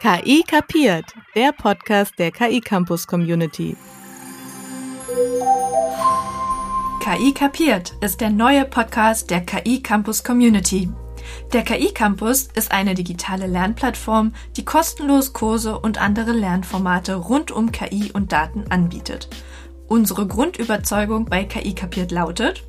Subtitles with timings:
[0.00, 3.76] KI kapiert, der Podcast der KI Campus Community.
[7.00, 10.88] KI kapiert ist der neue Podcast der KI Campus Community.
[11.52, 17.72] Der KI Campus ist eine digitale Lernplattform, die kostenlos Kurse und andere Lernformate rund um
[17.72, 19.28] KI und Daten anbietet.
[19.88, 22.62] Unsere Grundüberzeugung bei KI kapiert lautet,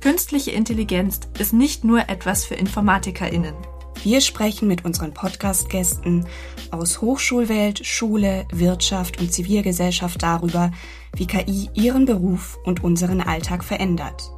[0.00, 3.54] künstliche Intelligenz ist nicht nur etwas für InformatikerInnen.
[4.02, 6.26] Wir sprechen mit unseren Podcast-Gästen
[6.70, 10.70] aus Hochschulwelt, Schule, Wirtschaft und Zivilgesellschaft darüber,
[11.14, 14.30] wie KI ihren Beruf und unseren Alltag verändert.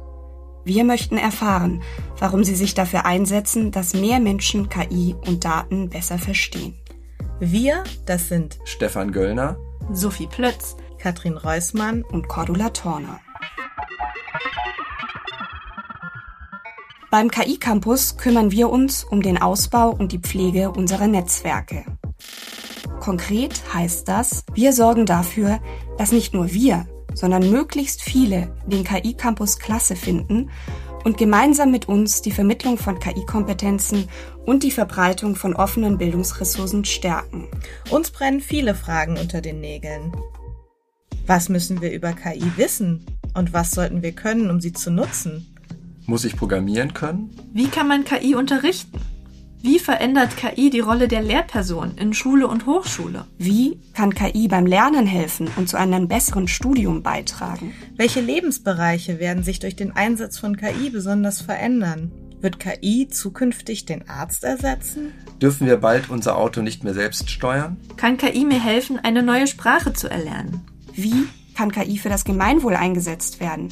[0.65, 1.81] Wir möchten erfahren,
[2.19, 6.75] warum sie sich dafür einsetzen, dass mehr Menschen KI und Daten besser verstehen.
[7.39, 9.57] Wir, das sind Stefan Göllner,
[9.91, 13.19] Sophie Plötz, Katrin Reusmann und Cordula Torner.
[17.13, 21.85] Beim KI Campus kümmern wir uns um den Ausbau und die Pflege unserer Netzwerke.
[22.99, 25.59] Konkret heißt das, wir sorgen dafür,
[25.99, 30.49] dass nicht nur wir, sondern möglichst viele den KI Campus klasse finden
[31.03, 34.09] und gemeinsam mit uns die Vermittlung von KI-Kompetenzen
[34.47, 37.47] und die Verbreitung von offenen Bildungsressourcen stärken.
[37.91, 40.11] Uns brennen viele Fragen unter den Nägeln.
[41.27, 45.52] Was müssen wir über KI wissen und was sollten wir können, um sie zu nutzen?
[46.05, 47.29] Muss ich programmieren können?
[47.53, 48.99] Wie kann man KI unterrichten?
[49.61, 53.23] Wie verändert KI die Rolle der Lehrperson in Schule und Hochschule?
[53.37, 57.73] Wie kann KI beim Lernen helfen und zu einem besseren Studium beitragen?
[57.95, 62.11] Welche Lebensbereiche werden sich durch den Einsatz von KI besonders verändern?
[62.41, 65.13] Wird KI zukünftig den Arzt ersetzen?
[65.41, 67.77] Dürfen wir bald unser Auto nicht mehr selbst steuern?
[67.95, 70.59] Kann KI mir helfen, eine neue Sprache zu erlernen?
[70.93, 71.23] Wie
[71.55, 73.69] kann KI für das Gemeinwohl eingesetzt werden?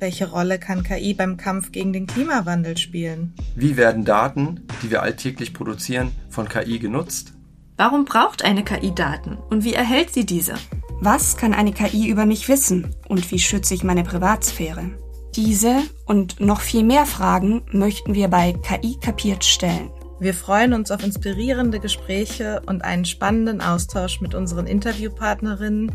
[0.00, 3.34] Welche Rolle kann KI beim Kampf gegen den Klimawandel spielen?
[3.56, 7.32] Wie werden Daten, die wir alltäglich produzieren, von KI genutzt?
[7.76, 10.54] Warum braucht eine KI Daten und wie erhält sie diese?
[11.00, 14.90] Was kann eine KI über mich wissen und wie schütze ich meine Privatsphäre?
[15.34, 19.90] Diese und noch viel mehr Fragen möchten wir bei KI kapiert stellen.
[20.20, 25.92] Wir freuen uns auf inspirierende Gespräche und einen spannenden Austausch mit unseren Interviewpartnerinnen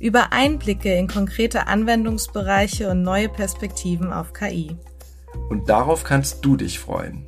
[0.00, 4.78] über Einblicke in konkrete Anwendungsbereiche und neue Perspektiven auf KI.
[5.50, 7.26] Und darauf kannst du dich freuen.